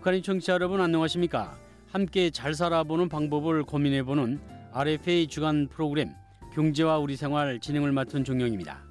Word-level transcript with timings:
북한인 0.00 0.22
청취자 0.22 0.54
여러분 0.54 0.80
안녕하십니까? 0.80 1.58
함께 1.88 2.30
잘 2.30 2.54
살아보는 2.54 3.10
방법을 3.10 3.64
고민해보는 3.64 4.40
RFA 4.72 5.26
주간 5.26 5.68
프로그램 5.68 6.14
경제와 6.54 6.96
우리 6.96 7.16
생활 7.16 7.60
진행을 7.60 7.92
맡은 7.92 8.24
종영입니다. 8.24 8.82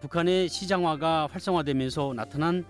북한의 0.00 0.48
시장화가 0.48 1.26
활성화되면서 1.30 2.14
나타난 2.14 2.64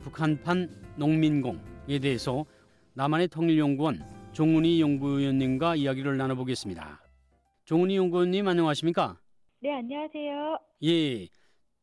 북한판 0.00 0.68
농민공에 0.96 1.98
대해서 1.98 2.44
남한의 2.92 3.28
통일연구원 3.28 4.04
종훈이 4.32 4.82
연구위원님과 4.82 5.76
이야기를 5.76 6.18
나눠보겠습니다. 6.18 7.00
종훈이 7.64 7.96
연구원님 7.96 8.46
안녕하십니까? 8.46 9.18
네, 9.62 9.72
안녕하세요. 9.72 10.58
예, 10.84 11.28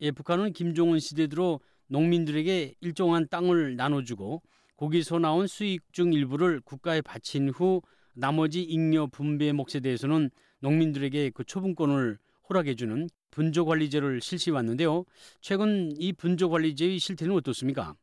예, 0.01 0.11
북한은 0.11 0.53
김정은 0.53 0.99
시대 0.99 1.25
들어 1.25 1.59
농민들에게 1.87 2.75
일정한 2.79 3.27
땅을 3.27 3.75
나눠주고 3.75 4.43
거기서 4.81 5.19
나온 5.19 5.45
수익 5.45 5.93
중 5.93 6.11
일부를 6.11 6.59
국가에 6.61 7.01
바친 7.01 7.49
후 7.49 7.83
나머지 8.15 8.63
잉여 8.63 9.09
분배 9.11 9.51
몫에 9.51 9.79
대해서는 9.79 10.31
농민들에게 10.59 11.29
그 11.35 11.43
초분권을 11.43 12.17
허락해주는 12.49 13.07
분조관리제를 13.29 14.21
실시해 14.21 14.55
왔는데요. 14.55 15.05
최근 15.39 15.91
이 15.99 16.11
분조관리제의 16.13 16.97
실태는 16.97 17.35
어떻습니까? 17.35 17.93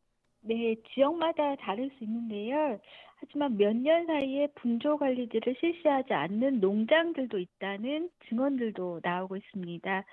네, 0.43 0.77
지역마다 0.95 1.57
다를 1.57 1.91
수 1.99 2.05
있는데요. 2.05 2.79
하지만 3.17 3.57
몇 3.57 3.75
년 3.75 4.07
사이에 4.07 4.47
분조관리제를 4.55 5.57
실시하지 5.61 6.13
않는 6.15 6.61
농장들도 6.61 7.37
있다는 7.41 8.09
증언들도 8.29 9.01
나오고 9.03 9.37
있습니다. 9.37 10.05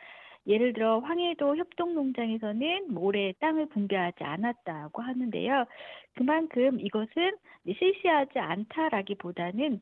예를 0.48 0.74
들어 0.74 1.00
황해도 1.00 1.56
협동농장에서는 1.58 2.98
올해 2.98 3.34
땅을 3.40 3.68
분배하지 3.70 4.24
않았다고 4.24 5.02
하는데요. 5.02 5.66
그만큼 6.16 6.80
이것은 6.80 7.38
실시하지 7.80 8.40
않다라기보다는 8.40 9.82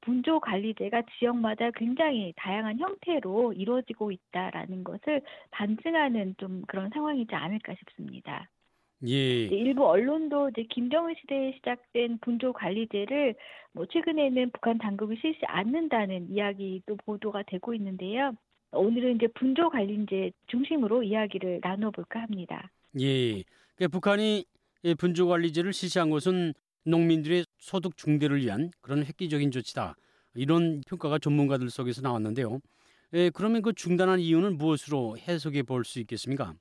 분조 0.00 0.40
관리제가 0.40 1.02
지역마다 1.18 1.70
굉장히 1.72 2.32
다양한 2.36 2.78
형태로 2.78 3.52
이루어지고 3.54 4.12
있다라는 4.12 4.84
것을 4.84 5.22
반증하는 5.50 6.34
좀 6.38 6.62
그런 6.68 6.90
상황이지 6.90 7.34
않을까 7.34 7.74
싶습니다. 7.74 8.48
예. 9.02 9.56
일부 9.56 9.86
언론도 9.86 10.50
이제 10.50 10.62
김정은 10.70 11.14
시대에 11.20 11.52
시작된 11.52 12.18
분조 12.20 12.52
관리제를 12.52 13.34
뭐 13.72 13.86
최근에는 13.86 14.50
북한 14.52 14.78
당국이 14.78 15.16
실시 15.20 15.40
않는다는 15.46 16.30
이야기도 16.30 16.96
보도가 17.04 17.42
되고 17.44 17.74
있는데요. 17.74 18.32
오늘은 18.72 19.16
이제 19.16 19.26
분조 19.28 19.70
관리제 19.70 20.30
중심으로 20.46 21.02
이야기를 21.02 21.60
나눠볼까 21.62 22.20
합니다. 22.20 22.70
예. 23.00 23.42
그러니까 23.76 23.88
북한이 23.92 24.44
분조 24.98 25.26
관리제를 25.28 25.72
실시한 25.72 26.10
것은 26.10 26.52
농민들의 26.84 27.44
소득 27.58 27.96
중대를 27.96 28.40
위한 28.42 28.70
그런 28.80 29.04
획기적인 29.04 29.50
조치다. 29.50 29.96
이런 30.34 30.82
평가가 30.86 31.18
전문가들 31.18 31.70
속에서 31.70 32.02
나왔는데요. 32.02 32.60
예, 33.14 33.30
그러면 33.30 33.62
그 33.62 33.72
중단한 33.72 34.20
이유는 34.20 34.58
무엇으로 34.58 35.16
해석해 35.18 35.62
볼 35.62 35.84
수 35.84 35.98
있겠습니까? 36.00 36.54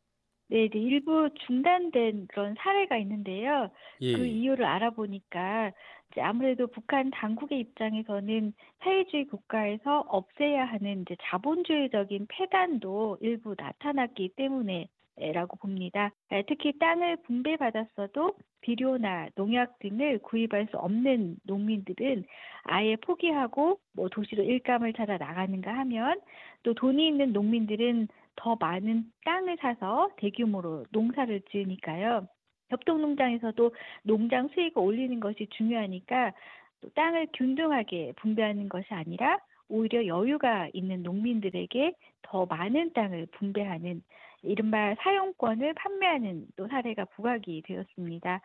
네, 0.50 0.66
이제 0.66 0.80
일부 0.80 1.30
중단된 1.46 2.28
그런 2.28 2.56
사례가 2.58 2.98
있는데요. 2.98 3.70
예. 4.02 4.14
그 4.14 4.26
이유를 4.26 4.66
알아보니까 4.66 5.72
이제 6.12 6.22
아무래도 6.22 6.68
북한 6.68 7.12
당국의 7.12 7.60
입장에서는 7.60 8.54
사회주의 8.80 9.26
국가에서 9.26 10.06
없애야 10.08 10.66
하는 10.66 11.02
이제 11.02 11.18
자본주의적인 11.24 12.28
폐단도 12.30 13.18
일부 13.22 13.56
나타났기 13.58 14.30
때문에 14.38 14.88
라고 15.34 15.58
봅니다. 15.58 16.12
네, 16.30 16.44
특히 16.48 16.78
땅을 16.78 17.18
분배받았어도 17.24 18.36
비료나 18.62 19.30
농약 19.36 19.80
등을 19.80 20.20
구입할 20.20 20.68
수 20.70 20.78
없는 20.78 21.38
농민들은 21.44 22.24
아예 22.64 22.96
포기하고 22.98 23.80
뭐 23.94 24.10
도시로 24.10 24.44
일감을 24.44 24.94
찾아 24.94 25.18
나가는가 25.18 25.74
하면 25.74 26.22
또 26.62 26.76
돈이 26.76 27.08
있는 27.08 27.34
농민들은 27.34 28.08
더 28.38 28.56
많은 28.60 29.12
땅을 29.26 29.58
사서 29.60 30.10
대규모로 30.18 30.86
농사를 30.92 31.42
지으니까요. 31.52 32.28
협동농장에서도 32.70 33.76
농장 34.04 34.48
수익을 34.50 34.82
올리는 34.82 35.20
것이 35.20 35.48
중요하니까 35.52 36.34
또 36.82 36.90
땅을 36.90 37.28
균등하게 37.34 38.14
분배하는 38.18 38.70
것이 38.70 38.88
아니라 38.94 39.40
오히려 39.70 40.06
여유가 40.06 40.70
있는 40.74 41.04
농민들에게 41.04 41.94
더 42.22 42.46
많은 42.46 42.94
땅을 42.94 43.28
분배하는 43.34 44.02
이른바 44.44 44.96
사용권을 45.00 45.74
판매하는 45.74 46.48
또 46.56 46.68
사례가 46.68 47.06
부각이 47.06 47.64
되었습니다. 47.66 48.42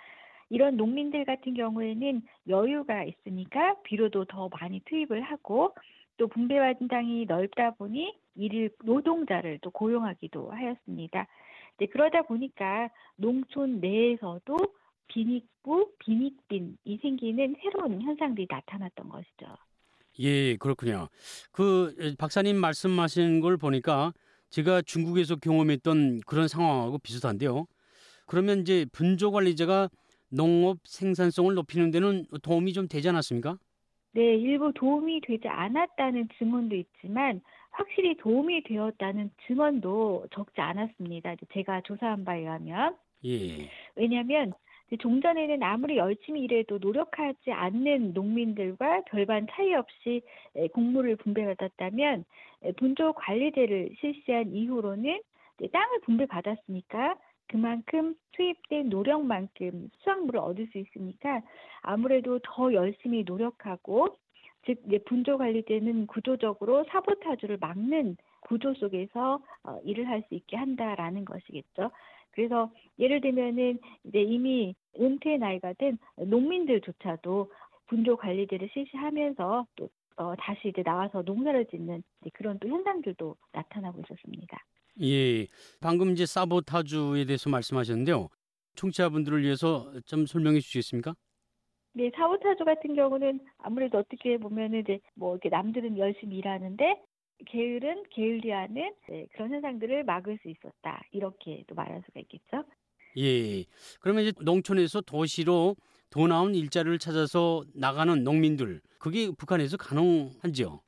이런 0.51 0.77
농민들 0.77 1.25
같은 1.25 1.55
경우에는 1.55 2.23
여유가 2.49 3.05
있으니까 3.05 3.77
비료도 3.85 4.25
더 4.27 4.49
많이 4.49 4.81
투입을 4.81 5.23
하고 5.23 5.75
또 6.17 6.29
분배받은 6.29 6.89
땅이 6.89 7.27
넓다 7.27 7.73
보니 7.73 8.15
일일 8.35 8.71
노동자를 8.85 9.59
또 9.63 9.71
고용하기도 9.71 10.51
하였습니다. 10.51 11.27
이제 11.77 11.87
그러다 11.87 12.23
보니까 12.23 12.91
농촌 13.17 13.81
내에서도 13.81 14.57
빈익부, 15.09 15.93
빈익빈이 15.99 16.99
생기는 17.01 17.55
새로운 17.63 18.01
현상들이 18.01 18.47
나타났던 18.49 19.09
것이죠. 19.09 19.57
예, 20.21 20.57
그렇군요. 20.57 21.09
그 21.51 21.95
박사님 22.19 22.57
말씀하신 22.57 23.41
걸 23.41 23.57
보니까 23.57 24.13
제가 24.51 24.83
중국에서 24.83 25.37
경험했던 25.37 26.21
그런 26.27 26.49
상황하고 26.49 26.99
비슷한데요. 26.99 27.67
그러면 28.27 28.61
이제 28.61 28.87
분조 28.93 29.31
관리제가 29.31 29.89
농업 30.31 30.79
생산성을 30.85 31.55
높이는 31.55 31.91
데는 31.91 32.25
도움이 32.43 32.73
좀 32.73 32.89
되지 32.89 33.09
않았습니까? 33.09 33.59
네, 34.15 34.37
일부 34.37 34.73
도움이 34.75 35.23
되지 35.23 35.49
않았다는 35.49 36.29
증언도 36.39 36.77
있지만 36.77 37.41
확실히 37.73 38.15
도움이 38.17 38.65
되었다는 38.65 39.31
증언도 39.47 40.27
적지 40.33 40.61
않았습니다. 40.61 41.37
제가 41.53 41.81
조사한 41.83 42.25
바에 42.25 42.41
의하면. 42.41 42.97
예. 43.25 43.69
왜냐하면 43.97 44.53
종전에는 44.99 45.63
아무리 45.63 45.97
열심히 45.97 46.43
일해도 46.43 46.79
노력하지 46.79 47.51
않는 47.51 48.13
농민들과 48.13 49.03
별반 49.07 49.47
차이 49.51 49.73
없이 49.75 50.23
곡물을 50.75 51.17
분배받았다면 51.17 52.25
분조 52.77 53.15
관리제를 53.15 53.95
실시한 54.01 54.53
이후로는 54.53 55.23
땅을 55.73 56.01
분배받았으니까 56.03 57.17
그만큼 57.49 58.15
투입된 58.33 58.89
노력만큼 58.89 59.91
수확물을 59.99 60.41
얻을 60.41 60.67
수 60.73 60.79
있으니까 60.79 61.41
아무래도 61.81 62.39
더 62.43 62.73
열심히 62.73 63.25
노력하고 63.25 64.17
즉 64.67 64.79
분조 65.07 65.39
관리제는 65.39 66.07
구조적으로 66.07 66.85
사보타주를 66.91 67.59
막는 67.59 68.17
구조 68.43 68.75
속에서 68.75 69.41
어, 69.65 69.79
일을 69.85 70.09
할 70.09 70.23
수 70.29 70.35
있게 70.35 70.57
한다라는 70.57 71.25
것이겠죠. 71.25 71.91
그래서 72.31 72.71
예를 72.99 73.21
들면은 73.21 73.79
이제 74.05 74.23
이미 74.23 74.75
은퇴 74.99 75.37
나이가 75.37 75.73
된 75.75 75.99
농민들조차도 76.17 77.51
분조 77.87 78.17
관리제를 78.17 78.71
실시하면서 78.73 79.67
또 79.77 79.89
어, 80.17 80.35
다시 80.39 80.69
이제 80.69 80.83
나와서 80.83 81.23
농사를 81.23 81.67
짓는 81.67 82.03
그런 82.35 82.59
또 82.59 82.69
현상들도 82.69 83.37
나타나고 83.53 84.01
있었습니다. 84.01 84.59
예, 85.03 85.47
방금 85.81 86.11
이제 86.11 86.27
사보타주에 86.27 87.25
대해서 87.25 87.49
말씀하셨는데요. 87.51 88.29
청취자분들을 88.77 89.43
위해서 89.43 89.93
좀 90.05 90.27
설명해 90.27 90.61
주시겠습니까? 90.61 91.15
네, 91.95 92.11
사보타주 92.15 92.65
같은 92.65 92.95
경우는 92.95 93.41
아무래도 93.59 93.99
어떻게 93.99 94.39
보면은 94.39 94.81
이제 94.81 95.01
뭐 95.15 95.35
이렇게 95.35 95.49
남들은 95.51 95.99
열심히 95.99 96.39
일하는데 96.39 97.03
게을은 97.47 98.05
게을리 98.11 98.51
하는 98.51 98.95
네, 99.09 99.27
그런 99.33 99.51
현상들을 99.51 100.05
막을 100.05 100.39
수 100.43 100.49
있었다 100.49 101.03
이렇게 101.11 101.65
또 101.67 101.75
말할 101.75 102.03
수가 102.07 102.21
있겠죠. 102.21 102.65
예. 103.19 103.65
그러면 104.01 104.25
이제 104.25 104.33
농촌에서 104.41 105.03
도시로 105.03 105.77
더 106.09 106.27
나은 106.27 106.55
일자리를 106.55 106.99
찾아서 106.99 107.63
나가는 107.75 108.23
농민들 108.23 108.81
그게 108.99 109.31
북한에서 109.37 109.77
가능한지요? 109.77 110.81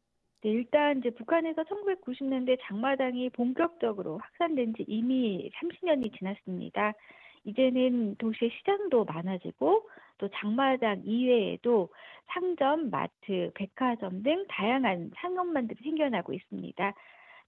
네, 0.43 0.51
일단 0.51 0.99
이제 0.99 1.11
북한에서 1.11 1.65
1990년대 1.65 2.59
장마당이 2.63 3.31
본격적으로 3.31 4.19
확산된 4.19 4.75
지 4.75 4.85
이미 4.87 5.51
30년이 5.57 6.17
지났습니다. 6.19 6.93
이제는 7.45 8.17
도시의 8.17 8.51
시장도 8.59 9.05
많아지고 9.05 9.89
또 10.19 10.29
장마당 10.29 11.03
이외에도 11.05 11.89
상점, 12.27 12.91
마트, 12.91 13.51
백화점 13.55 14.23
등 14.23 14.47
다양한 14.49 15.11
상업만들이 15.17 15.83
생겨나고 15.83 16.33
있습니다. 16.33 16.95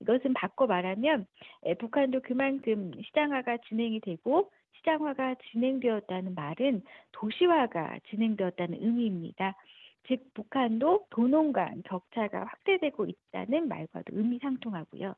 이것은 0.01 0.35
바꿔 0.35 0.67
말하면 0.67 1.27
북한도 1.79 2.21
그만큼 2.23 2.93
시장화가 3.03 3.59
진행이 3.69 4.01
되고 4.01 4.51
시장화가 4.79 5.37
진행되었다는 5.51 6.35
말은 6.35 6.83
도시화가 7.13 8.01
진행되었다는 8.11 8.83
의미입니다. 8.83 9.55
즉 10.07 10.23
북한도 10.35 11.07
도농 11.11 11.53
간 11.53 11.83
격차가 11.85 12.45
확대되고 12.45 13.07
있다는 13.07 13.69
말과도 13.69 14.17
의미상통하고요. 14.17 15.15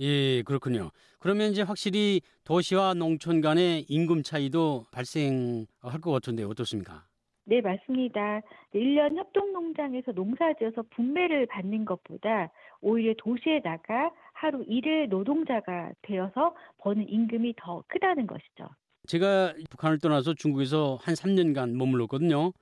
예, 0.00 0.42
그렇군요. 0.42 0.90
그러면 1.18 1.52
이제 1.52 1.62
확실히 1.62 2.20
도시와 2.44 2.94
농촌 2.94 3.40
간의 3.40 3.86
임금 3.88 4.22
차이도 4.22 4.86
발생할 4.90 6.00
것 6.00 6.10
같은데 6.10 6.42
어떻습니까? 6.44 7.04
네, 7.46 7.60
맞습니다. 7.60 8.40
1년 8.74 9.16
협동농장에서 9.16 10.12
농사지어서 10.12 10.82
분배를 10.90 11.46
받는 11.46 11.84
것보다 11.84 12.50
오히려 12.80 13.14
도시에 13.18 13.60
나가 13.62 14.10
하루 14.32 14.64
일일 14.66 15.08
노동자가 15.08 15.92
되어서 16.02 16.54
버는 16.78 17.08
임금이 17.08 17.54
더 17.56 17.84
크다는 17.88 18.26
것이죠. 18.26 18.68
제가 19.06 19.54
북한을 19.70 19.98
떠나서 19.98 20.34
중국에서 20.34 20.98
한 21.02 21.14
3년간 21.14 21.76
머물렀거든요. 21.76 22.52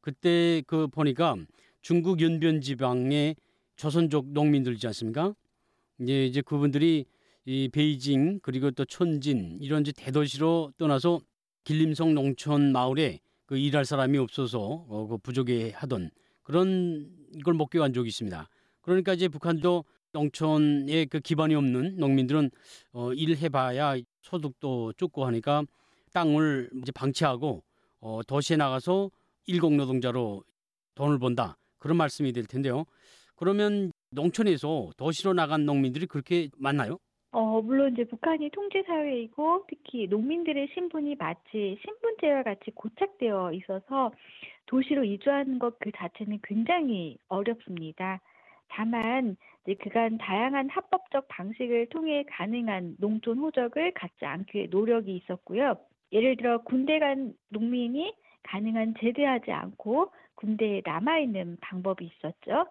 그때 0.00 0.62
그 0.66 0.86
보니까 0.86 1.36
중국 1.82 2.22
연변 2.22 2.60
지방의 2.60 3.34
조선족 3.76 4.28
농민들 4.28 4.74
있지 4.74 4.86
않습니까? 4.86 5.34
이제 6.00 6.26
이제 6.26 6.40
그분들이 6.40 7.06
이 7.44 7.68
베이징 7.72 8.40
그리고 8.42 8.70
또 8.70 8.84
촌진 8.84 9.58
이런 9.60 9.82
이제 9.82 9.92
대도시로 9.92 10.72
떠나서 10.76 11.20
길림성 11.64 12.14
농촌 12.14 12.72
마을에 12.72 13.20
그 13.46 13.56
일할 13.56 13.84
사람이 13.84 14.18
없어서 14.18 14.58
어, 14.60 15.06
그 15.08 15.18
부족해 15.18 15.72
하던 15.74 16.10
그런 16.42 17.10
걸 17.44 17.54
목격한 17.54 17.92
적이 17.92 18.08
있습니다. 18.08 18.48
그러니까 18.82 19.14
이제 19.14 19.28
북한도 19.28 19.84
농촌에 20.12 21.06
그 21.06 21.20
기반이 21.20 21.54
없는 21.54 21.96
농민들은 21.96 22.50
어, 22.92 23.12
일해봐야 23.12 23.96
소득도 24.22 24.92
적고 24.94 25.26
하니까 25.26 25.64
땅을 26.12 26.70
이제 26.82 26.92
방치하고 26.92 27.62
어, 28.00 28.20
도시에 28.26 28.56
나가서 28.56 29.10
일공 29.46 29.76
노동자로 29.76 30.44
돈을 30.94 31.18
번다 31.18 31.56
그런 31.78 31.96
말씀이 31.96 32.32
될 32.32 32.44
텐데요. 32.46 32.84
그러면 33.36 33.92
농촌에서 34.10 34.90
도시로 34.96 35.32
나간 35.34 35.66
농민들이 35.66 36.06
그렇게 36.06 36.48
많나요? 36.58 36.98
어, 37.30 37.60
물론 37.60 37.92
이제 37.92 38.04
북한이 38.04 38.50
통제 38.50 38.82
사회이고 38.84 39.66
특히 39.68 40.06
농민들의 40.06 40.68
신분이 40.74 41.16
마치 41.16 41.78
신분제와 41.84 42.42
같이 42.42 42.70
고착되어 42.74 43.52
있어서 43.52 44.12
도시로 44.66 45.04
이주하는 45.04 45.58
것 45.58 45.78
그 45.80 45.90
자체는 45.96 46.40
굉장히 46.42 47.18
어렵습니다. 47.28 48.20
다만 48.68 49.36
그간 49.80 50.16
다양한 50.18 50.70
합법적 50.70 51.28
방식을 51.28 51.88
통해 51.90 52.24
가능한 52.30 52.96
농촌 52.98 53.38
호적을 53.38 53.92
갖지 53.92 54.24
않기 54.24 54.58
위해 54.58 54.66
노력이 54.70 55.14
있었고요. 55.16 55.76
예를 56.12 56.36
들어 56.36 56.62
군대 56.62 56.98
간 56.98 57.34
농민이 57.50 58.14
가능한 58.44 58.94
제대하지 59.00 59.50
않고 59.52 60.10
군대에 60.36 60.80
남아 60.84 61.18
있는 61.18 61.58
방법이 61.60 62.06
있었죠. 62.06 62.66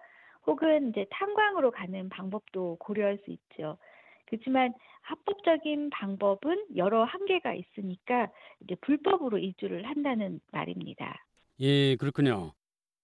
혹은 0.47 0.89
이제 0.89 1.05
탄광으로 1.11 1.71
가는 1.71 2.09
방법도 2.09 2.77
고려할 2.79 3.19
수 3.25 3.31
있죠. 3.31 3.77
그렇지만 4.25 4.73
합법적인 5.01 5.89
방법은 5.89 6.67
여러 6.75 7.03
한계가 7.03 7.53
있으니까 7.53 8.29
이제 8.61 8.75
불법으로 8.81 9.37
이주를 9.37 9.85
한다는 9.85 10.39
말입니다. 10.51 11.25
예, 11.59 11.95
그렇군요. 11.97 12.53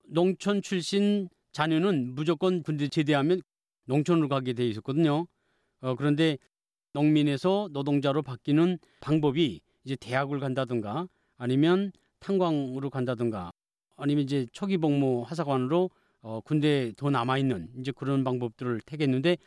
농촌 0.05 0.61
출신 0.61 1.29
자녀는 1.51 2.15
무조건 2.15 2.63
군대 2.63 2.87
제대하면 2.87 3.41
농촌으로 3.85 4.27
가게 4.27 4.53
돼 4.53 4.65
있었거든요. 4.67 5.27
어, 5.81 5.95
그런데 5.95 6.37
농민에서 6.93 7.69
노동자로 7.71 8.21
바뀌는 8.21 8.77
방법이 9.01 9.61
이제 9.83 9.95
대학을 9.95 10.39
간다든가 10.39 11.07
아니면 11.37 11.91
탄광으로 12.19 12.89
간다든가 12.89 13.51
아니면 13.97 14.23
이제 14.23 14.45
초기 14.51 14.77
복무 14.77 15.23
하사관으로 15.25 15.89
어, 16.23 16.39
군대에 16.41 16.93
더 16.97 17.09
남아 17.11 17.37
있는 17.37 17.67
이제 17.77 17.91
그런 17.91 18.23
방법들을 18.23 18.79
택했는데 18.85 19.37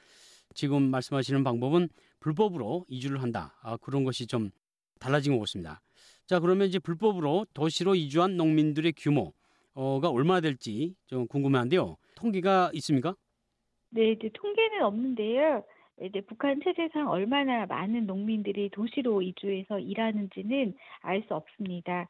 지금 0.55 0.83
말씀하시는 0.91 1.43
방법은 1.43 1.89
불법으로 2.21 2.85
이주를 2.89 3.23
한다. 3.23 3.59
아, 3.63 3.77
그런 3.79 4.05
것이 4.05 4.27
좀 4.27 4.51
달라진 5.01 5.33
것 5.33 5.41
같습니다. 5.41 5.81
자, 6.27 6.39
그러면 6.39 6.69
이제 6.69 6.79
불법으로 6.79 7.47
도시로 7.55 7.95
이주한 7.95 8.37
농민들의 8.37 8.93
규모가 8.97 10.11
얼마나 10.11 10.41
될지 10.41 10.95
좀 11.07 11.27
궁금한데요. 11.27 11.97
통계가 12.15 12.71
있습니까? 12.75 13.15
네, 13.91 14.13
이제 14.13 14.31
통계는 14.35 14.83
없는데요. 14.83 15.65
이제 16.03 16.21
북한 16.23 16.61
체제상 16.63 17.09
얼마나 17.09 17.65
많은 17.67 18.07
농민들이 18.07 18.69
도시로 18.71 19.23
이주해서 19.23 19.79
일하는지는 19.79 20.75
알 21.01 21.23
수 21.27 21.35
없습니다. 21.35 22.09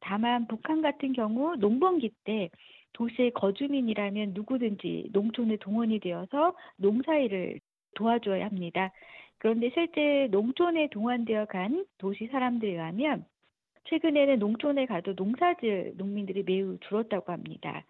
다만 0.00 0.46
북한 0.46 0.80
같은 0.80 1.12
경우 1.12 1.54
농번기 1.56 2.10
때 2.24 2.48
도시의 2.96 3.32
거주민이라면 3.32 4.32
누구든지 4.34 5.10
농촌에 5.12 5.56
동원이 5.56 6.00
되어서 6.00 6.56
농사일을 6.76 7.60
도와줘야 7.94 8.46
합니다. 8.46 8.90
그런데 9.38 9.70
실제 9.74 10.28
농촌에 10.30 10.88
동원되어 10.88 11.44
간 11.46 11.84
도시 11.98 12.26
사람들에 12.28 12.72
의하면 12.72 13.26
최근에는 13.84 14.38
농촌에 14.38 14.86
가도 14.86 15.12
농사질 15.14 15.92
농민들이 15.96 16.42
매우 16.42 16.78
줄었다고 16.88 17.32
합니다. 17.32 17.84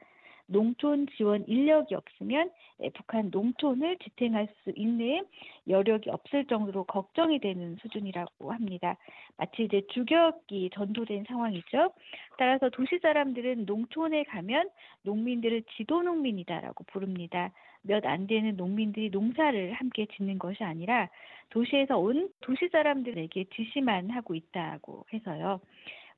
농촌 0.47 1.07
지원 1.17 1.45
인력이 1.47 1.95
없으면 1.95 2.51
북한 2.95 3.31
농촌을 3.31 3.99
지탱할 3.99 4.49
수 4.63 4.73
있는 4.77 5.27
여력이 5.69 6.11
없을 6.11 6.45
정도로 6.47 6.85
걱정이 6.85 7.39
되는 7.41 7.77
수준이라고 7.83 8.53
합니다. 8.53 8.97
마치 9.37 9.65
이제 9.65 9.83
주격이 9.93 10.71
전도된 10.75 11.25
상황이죠. 11.29 11.93
따라서 12.39 12.69
도시 12.71 12.99
사람들은 12.99 13.67
농촌에 13.67 14.25
가면 14.25 14.71
농민들을 15.03 15.63
지도 15.77 16.03
농민이다라고 16.03 16.85
부릅니다. 16.85 17.53
몇 17.83 18.05
안 18.05 18.27
되는 18.27 18.57
농민들이 18.57 19.11
농사를 19.11 19.73
함께 19.73 20.07
짓는 20.17 20.39
것이 20.39 20.63
아니라 20.65 21.09
도시에서 21.51 21.99
온 21.99 22.29
도시 22.41 22.69
사람들에게 22.69 23.45
지시만 23.55 24.11
하고 24.11 24.35
있다고 24.35 25.07
해서요. 25.13 25.61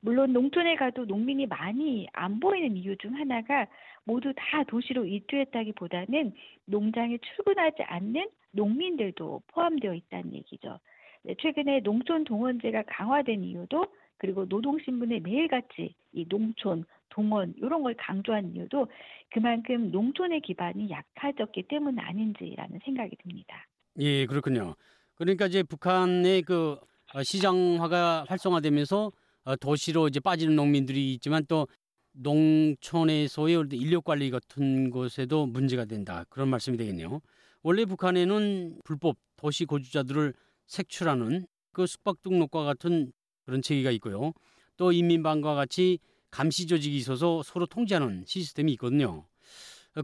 물론 0.01 0.33
농촌에 0.33 0.75
가도 0.75 1.05
농민이 1.05 1.47
많이 1.47 2.07
안 2.13 2.39
보이는 2.39 2.75
이유 2.77 2.95
중 2.97 3.15
하나가 3.15 3.67
모두 4.03 4.33
다 4.35 4.63
도시로 4.63 5.05
이주했다기보다는 5.05 6.33
농장에 6.65 7.17
출근하지 7.17 7.83
않는 7.83 8.29
농민들도 8.51 9.43
포함되어 9.47 9.93
있다는 9.93 10.33
얘기죠. 10.33 10.79
네, 11.23 11.35
최근에 11.39 11.81
농촌 11.81 12.23
동원제가 12.23 12.83
강화된 12.87 13.43
이유도 13.43 13.85
그리고 14.17 14.45
노동신문에 14.45 15.19
매일같이 15.19 15.93
이 16.13 16.25
농촌, 16.27 16.85
동원 17.09 17.53
이런 17.57 17.83
걸 17.83 17.93
강조한 17.95 18.55
이유도 18.55 18.87
그만큼 19.29 19.91
농촌의 19.91 20.41
기반이 20.41 20.89
약해졌기 20.89 21.63
때문 21.63 21.99
아닌지라는 21.99 22.79
생각이 22.83 23.15
듭니다. 23.17 23.65
예, 23.99 24.25
그렇군요. 24.25 24.75
그러니까 25.15 25.47
이제 25.47 25.63
북한의 25.63 26.43
그 26.43 26.77
어, 27.13 27.23
시장화가 27.23 28.25
활성화되면서 28.27 29.07
어, 29.07 29.11
도시로 29.55 30.07
이제 30.07 30.19
빠지는 30.19 30.55
농민들이 30.55 31.13
있지만 31.13 31.45
또 31.47 31.67
농촌에서의 32.13 33.65
인력 33.71 34.03
관리 34.03 34.29
같은 34.29 34.89
것에도 34.89 35.45
문제가 35.45 35.85
된다. 35.85 36.25
그런 36.29 36.49
말씀이 36.49 36.77
되겠네요. 36.77 37.21
원래 37.61 37.85
북한에는 37.85 38.79
불법 38.83 39.17
도시 39.37 39.65
거주자들을 39.65 40.33
색출하는 40.67 41.45
그 41.71 41.87
숙박 41.87 42.21
등록과 42.21 42.63
같은 42.63 43.11
그런 43.45 43.61
체계가 43.61 43.91
있고요. 43.91 44.33
또 44.77 44.91
인민방과 44.91 45.55
같이 45.55 45.99
감시 46.31 46.67
조직이 46.67 46.97
있어서 46.97 47.41
서로 47.43 47.65
통제하는 47.65 48.23
시스템이 48.25 48.71
있거든요. 48.73 49.25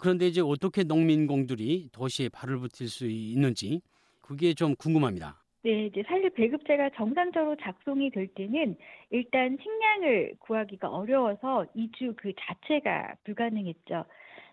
그런데 0.01 0.27
이제 0.27 0.41
어떻게 0.41 0.83
농민공들이 0.83 1.89
도시에 1.91 2.29
발을 2.29 2.59
붙일 2.59 2.89
수 2.89 3.07
있는지 3.07 3.81
그게 4.21 4.53
좀 4.53 4.75
궁금합니다. 4.75 5.44
네, 5.65 5.87
이제 5.87 6.03
사실 6.03 6.29
배급제가 6.29 6.91
정상적으로 6.91 7.55
작동이 7.55 8.11
될 8.11 8.27
때는 8.27 8.77
일단 9.09 9.57
식량을 9.59 10.35
구하기가 10.37 10.87
어려워서 10.87 11.65
이주 11.73 12.13
그 12.17 12.33
자체가 12.37 13.15
불가능했죠. 13.23 14.05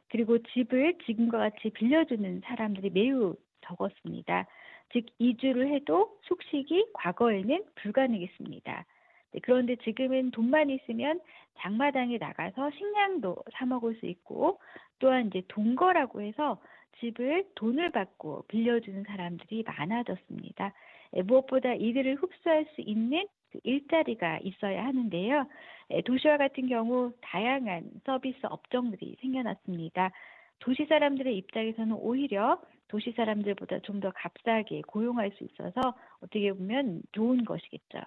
그리고 0.09 0.39
집을 0.39 0.97
지금과 1.05 1.37
같이 1.37 1.69
빌려주는 1.69 2.41
사람들이 2.47 2.89
매우 2.89 3.37
적었습니다. 3.61 4.47
즉, 4.95 5.05
이주를 5.19 5.75
해도 5.75 6.17
숙식이 6.23 6.87
과거에는 6.95 7.63
불가능했습니다. 7.75 8.87
네, 9.33 9.41
그런데 9.43 9.77
지금은 9.85 10.31
돈만 10.31 10.71
있으면 10.71 11.21
장마당에 11.59 12.17
나가서 12.17 12.71
식량도 12.71 13.37
사 13.53 13.67
먹을 13.67 13.97
수 13.97 14.07
있고 14.07 14.61
또한 14.99 15.27
이제 15.27 15.43
동거라고 15.49 16.23
해서 16.23 16.59
집을 17.01 17.45
돈을 17.55 17.91
받고 17.91 18.45
빌려주는 18.49 19.05
사람들이 19.05 19.63
많아졌습니다. 19.67 20.73
예, 21.17 21.23
무엇보다 21.23 21.75
이들을 21.75 22.17
흡수할 22.17 22.67
수 22.75 22.81
있는 22.81 23.27
그 23.51 23.59
일자리가 23.65 24.39
있어야 24.43 24.85
하는데요. 24.87 25.47
예, 25.91 26.01
도시와 26.03 26.39
같은 26.39 26.69
경우 26.69 27.13
다양한 27.21 27.91
서비스 28.07 28.39
업종들이 28.43 29.17
생겨났습니다. 29.21 30.11
도시 30.59 30.87
사람들의 30.89 31.37
입장에서는 31.37 31.97
오히려 31.99 32.61
도시 32.89 33.13
사람들보다 33.17 33.81
좀 33.81 34.01
더 34.01 34.11
값싸게 34.13 34.83
고용할 34.87 35.33
수 35.37 35.45
있어서 35.45 35.95
어떻게 36.21 36.53
보면 36.53 37.03
좋은 37.13 37.45
것이겠죠. 37.45 37.99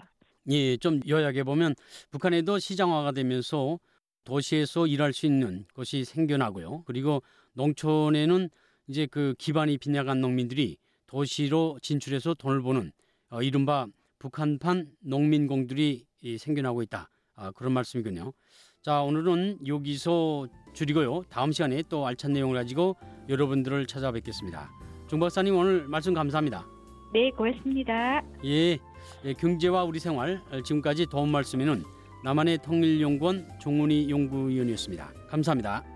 예, 0.49 0.77
좀 0.77 0.99
요약해 1.07 1.43
보면 1.43 1.75
북한에도 2.11 2.59
시장화가 2.59 3.11
되면서 3.13 3.79
도시에서 4.25 4.87
일할 4.87 5.13
수 5.13 5.25
있는 5.25 5.65
것이 5.73 6.03
생겨나고요. 6.05 6.83
그리고 6.85 7.21
농촌에는 7.53 8.49
이제 8.87 9.05
그 9.07 9.33
기반이 9.37 9.77
빈약한 9.77 10.21
농민들이 10.21 10.77
도시로 11.07 11.77
진출해서 11.81 12.33
돈을 12.35 12.61
버는 12.61 12.91
어, 13.29 13.41
이른바 13.41 13.87
북한판 14.19 14.87
농민공들이 15.01 16.05
생겨나고 16.39 16.81
있다. 16.83 17.09
아, 17.35 17.51
그런 17.51 17.73
말씀이군요. 17.73 18.33
자 18.81 19.01
오늘은 19.01 19.67
여기서 19.67 20.47
줄이고요. 20.73 21.23
다음 21.29 21.51
시간에 21.51 21.81
또 21.89 22.05
알찬 22.05 22.33
내용을 22.33 22.55
가지고 22.55 22.95
여러분들을 23.29 23.87
찾아뵙겠습니다. 23.87 24.69
종 25.07 25.19
박사님 25.19 25.55
오늘 25.55 25.87
말씀 25.87 26.13
감사합니다. 26.13 26.67
네, 27.13 27.31
고맙습니다. 27.31 28.21
예, 28.43 28.77
예, 29.23 29.33
경제와 29.33 29.83
우리 29.85 29.99
생활 29.99 30.41
지금까지 30.63 31.05
도움 31.05 31.29
말씀에는 31.31 31.83
남한의 32.23 32.59
통일연구원 32.63 33.47
종훈이 33.59 34.09
연구위원이었습니다. 34.09 35.13
감사합니다. 35.29 35.94